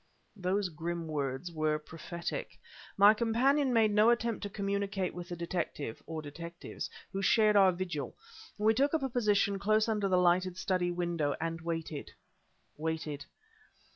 Those 0.35 0.69
grim 0.69 1.07
words 1.07 1.51
were 1.51 1.77
prophetic. 1.77 2.59
My 2.97 3.13
companion 3.13 3.71
made 3.71 3.91
no 3.91 4.09
attempt 4.09 4.41
to 4.41 4.49
communicate 4.49 5.13
with 5.13 5.29
the 5.29 5.35
detective 5.35 6.01
(or 6.07 6.23
detectives) 6.23 6.89
who 7.13 7.21
shared 7.21 7.55
our 7.55 7.71
vigil; 7.71 8.15
we 8.57 8.73
took 8.73 8.95
up 8.95 9.03
a 9.03 9.09
position 9.09 9.59
close 9.59 9.87
under 9.87 10.07
the 10.09 10.17
lighted 10.17 10.57
study 10.57 10.89
window 10.89 11.35
and 11.39 11.61
waited 11.61 12.09
waited. 12.77 13.27